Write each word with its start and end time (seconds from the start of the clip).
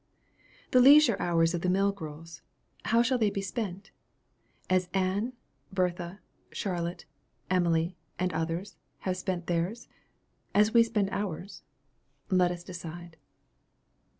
The 0.71 0.79
leisure 0.81 1.15
hours 1.19 1.53
of 1.53 1.61
the 1.61 1.69
mill 1.69 1.91
girls 1.91 2.41
how 2.85 3.03
shall 3.03 3.19
they 3.19 3.29
be 3.29 3.43
spent? 3.43 3.91
As 4.67 4.89
Ann, 4.95 5.33
Bertha, 5.71 6.21
Charlotte, 6.51 7.05
Emily, 7.51 7.95
and 8.17 8.33
others, 8.33 8.77
spent 9.13 9.45
theirs? 9.45 9.87
as 10.55 10.73
we 10.73 10.81
spend 10.81 11.11
ours? 11.11 11.61
Let 12.31 12.49
us 12.49 12.63
decide. 12.63 13.15